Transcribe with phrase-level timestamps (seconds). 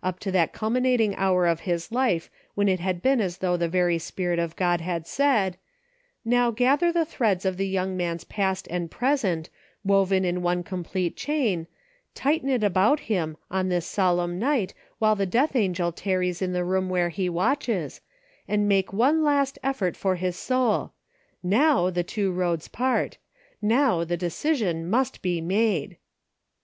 [0.00, 3.56] 325 up to that culminating hour of his life when it had been as though
[3.56, 5.56] the very spirit of God had said,"
[6.24, 9.48] Now gather the threads of the young man's past and present,
[9.84, 11.68] woven in one complete chain,
[12.16, 16.64] tighten it about him on this solemn night while the death angel tarries in the
[16.64, 18.00] room where he watches,
[18.48, 20.94] and make one last effort for his soul;
[21.44, 23.18] now the two roads part;
[23.62, 25.96] now the decision must be made."